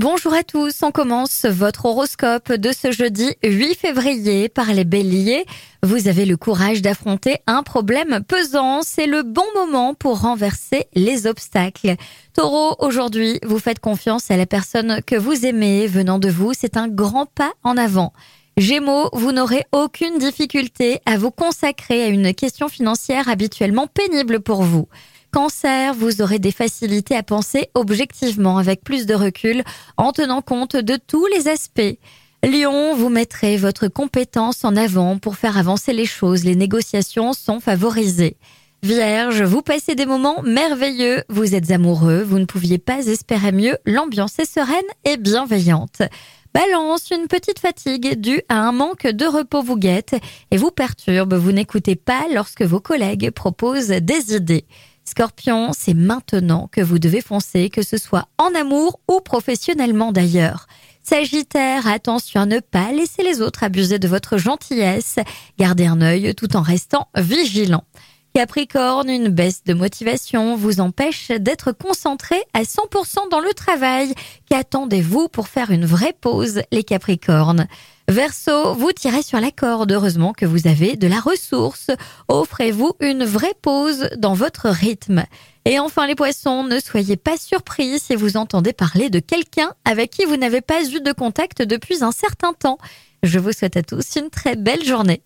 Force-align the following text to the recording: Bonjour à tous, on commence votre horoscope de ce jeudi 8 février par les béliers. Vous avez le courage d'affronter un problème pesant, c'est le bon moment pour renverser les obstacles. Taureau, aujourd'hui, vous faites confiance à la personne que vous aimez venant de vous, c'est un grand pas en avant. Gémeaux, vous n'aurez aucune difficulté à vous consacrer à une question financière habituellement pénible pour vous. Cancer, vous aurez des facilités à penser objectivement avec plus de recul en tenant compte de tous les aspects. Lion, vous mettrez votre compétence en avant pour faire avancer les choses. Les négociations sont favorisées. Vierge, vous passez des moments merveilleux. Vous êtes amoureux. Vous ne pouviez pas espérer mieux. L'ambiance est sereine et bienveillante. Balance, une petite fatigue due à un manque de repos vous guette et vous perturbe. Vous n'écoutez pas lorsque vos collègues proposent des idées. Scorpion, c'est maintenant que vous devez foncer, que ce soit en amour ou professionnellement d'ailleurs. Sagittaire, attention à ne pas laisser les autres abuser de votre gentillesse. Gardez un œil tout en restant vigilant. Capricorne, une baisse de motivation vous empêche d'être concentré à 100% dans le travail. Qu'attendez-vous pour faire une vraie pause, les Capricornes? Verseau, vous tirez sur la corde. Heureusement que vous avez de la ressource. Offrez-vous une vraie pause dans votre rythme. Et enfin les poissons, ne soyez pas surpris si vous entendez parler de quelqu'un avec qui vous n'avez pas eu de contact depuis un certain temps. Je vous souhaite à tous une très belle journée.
Bonjour 0.00 0.32
à 0.32 0.44
tous, 0.44 0.84
on 0.84 0.92
commence 0.92 1.44
votre 1.44 1.86
horoscope 1.86 2.52
de 2.52 2.70
ce 2.70 2.92
jeudi 2.92 3.34
8 3.42 3.74
février 3.74 4.48
par 4.48 4.72
les 4.72 4.84
béliers. 4.84 5.44
Vous 5.82 6.06
avez 6.06 6.24
le 6.24 6.36
courage 6.36 6.82
d'affronter 6.82 7.38
un 7.48 7.64
problème 7.64 8.20
pesant, 8.22 8.82
c'est 8.82 9.08
le 9.08 9.24
bon 9.24 9.42
moment 9.56 9.94
pour 9.94 10.20
renverser 10.20 10.86
les 10.94 11.26
obstacles. 11.26 11.96
Taureau, 12.32 12.76
aujourd'hui, 12.78 13.40
vous 13.44 13.58
faites 13.58 13.80
confiance 13.80 14.30
à 14.30 14.36
la 14.36 14.46
personne 14.46 15.02
que 15.04 15.16
vous 15.16 15.44
aimez 15.44 15.88
venant 15.88 16.20
de 16.20 16.28
vous, 16.28 16.52
c'est 16.54 16.76
un 16.76 16.86
grand 16.86 17.26
pas 17.26 17.50
en 17.64 17.76
avant. 17.76 18.12
Gémeaux, 18.56 19.08
vous 19.12 19.32
n'aurez 19.32 19.64
aucune 19.72 20.18
difficulté 20.18 21.00
à 21.06 21.18
vous 21.18 21.32
consacrer 21.32 22.04
à 22.04 22.06
une 22.06 22.34
question 22.34 22.68
financière 22.68 23.28
habituellement 23.28 23.88
pénible 23.88 24.38
pour 24.38 24.62
vous. 24.62 24.86
Cancer, 25.30 25.92
vous 25.92 26.22
aurez 26.22 26.38
des 26.38 26.52
facilités 26.52 27.14
à 27.14 27.22
penser 27.22 27.68
objectivement 27.74 28.56
avec 28.56 28.82
plus 28.82 29.04
de 29.04 29.14
recul 29.14 29.62
en 29.98 30.12
tenant 30.12 30.40
compte 30.40 30.74
de 30.74 30.96
tous 30.96 31.26
les 31.26 31.48
aspects. 31.48 31.98
Lion, 32.42 32.94
vous 32.94 33.10
mettrez 33.10 33.56
votre 33.56 33.88
compétence 33.88 34.64
en 34.64 34.74
avant 34.74 35.18
pour 35.18 35.36
faire 35.36 35.58
avancer 35.58 35.92
les 35.92 36.06
choses. 36.06 36.44
Les 36.44 36.56
négociations 36.56 37.34
sont 37.34 37.60
favorisées. 37.60 38.36
Vierge, 38.82 39.42
vous 39.42 39.60
passez 39.60 39.94
des 39.96 40.06
moments 40.06 40.40
merveilleux. 40.42 41.24
Vous 41.28 41.54
êtes 41.54 41.72
amoureux. 41.72 42.22
Vous 42.22 42.38
ne 42.38 42.44
pouviez 42.44 42.78
pas 42.78 43.06
espérer 43.06 43.52
mieux. 43.52 43.76
L'ambiance 43.84 44.38
est 44.38 44.50
sereine 44.50 44.76
et 45.04 45.16
bienveillante. 45.16 46.00
Balance, 46.54 47.10
une 47.10 47.26
petite 47.26 47.58
fatigue 47.58 48.18
due 48.18 48.40
à 48.48 48.60
un 48.60 48.72
manque 48.72 49.06
de 49.06 49.26
repos 49.26 49.62
vous 49.62 49.76
guette 49.76 50.16
et 50.50 50.56
vous 50.56 50.70
perturbe. 50.70 51.34
Vous 51.34 51.52
n'écoutez 51.52 51.96
pas 51.96 52.26
lorsque 52.32 52.62
vos 52.62 52.80
collègues 52.80 53.30
proposent 53.30 53.88
des 53.88 54.34
idées. 54.34 54.64
Scorpion, 55.08 55.70
c'est 55.72 55.94
maintenant 55.94 56.68
que 56.70 56.82
vous 56.82 56.98
devez 56.98 57.22
foncer, 57.22 57.70
que 57.70 57.82
ce 57.82 57.96
soit 57.96 58.28
en 58.36 58.54
amour 58.54 59.00
ou 59.08 59.20
professionnellement 59.20 60.12
d'ailleurs. 60.12 60.66
Sagittaire, 61.02 61.86
attention 61.86 62.42
à 62.42 62.46
ne 62.46 62.60
pas 62.60 62.92
laisser 62.92 63.22
les 63.22 63.40
autres 63.40 63.64
abuser 63.64 63.98
de 63.98 64.06
votre 64.06 64.36
gentillesse. 64.36 65.16
Gardez 65.58 65.86
un 65.86 66.02
œil 66.02 66.34
tout 66.34 66.54
en 66.56 66.60
restant 66.60 67.08
vigilant. 67.16 67.84
Capricorne, 68.34 69.08
une 69.08 69.28
baisse 69.28 69.64
de 69.64 69.74
motivation 69.74 70.56
vous 70.56 70.80
empêche 70.80 71.28
d'être 71.28 71.72
concentré 71.72 72.36
à 72.52 72.62
100% 72.62 73.30
dans 73.30 73.40
le 73.40 73.52
travail. 73.52 74.14
Qu'attendez-vous 74.48 75.28
pour 75.28 75.48
faire 75.48 75.70
une 75.70 75.86
vraie 75.86 76.14
pause, 76.20 76.62
les 76.70 76.84
Capricornes? 76.84 77.66
Verseau, 78.08 78.74
vous 78.74 78.92
tirez 78.92 79.22
sur 79.22 79.40
la 79.40 79.50
corde. 79.50 79.92
Heureusement 79.92 80.32
que 80.32 80.46
vous 80.46 80.66
avez 80.66 80.96
de 80.96 81.06
la 81.06 81.20
ressource. 81.20 81.88
Offrez-vous 82.28 82.92
une 83.00 83.24
vraie 83.24 83.54
pause 83.60 84.08
dans 84.16 84.34
votre 84.34 84.68
rythme. 84.68 85.24
Et 85.64 85.78
enfin 85.78 86.06
les 86.06 86.14
poissons, 86.14 86.64
ne 86.64 86.80
soyez 86.80 87.16
pas 87.16 87.36
surpris 87.36 87.98
si 87.98 88.14
vous 88.14 88.36
entendez 88.36 88.72
parler 88.72 89.10
de 89.10 89.18
quelqu'un 89.18 89.74
avec 89.84 90.10
qui 90.10 90.24
vous 90.24 90.36
n'avez 90.36 90.62
pas 90.62 90.82
eu 90.84 91.00
de 91.00 91.12
contact 91.12 91.60
depuis 91.60 92.02
un 92.02 92.12
certain 92.12 92.54
temps. 92.54 92.78
Je 93.22 93.38
vous 93.38 93.52
souhaite 93.52 93.76
à 93.76 93.82
tous 93.82 94.16
une 94.16 94.30
très 94.30 94.56
belle 94.56 94.84
journée. 94.84 95.22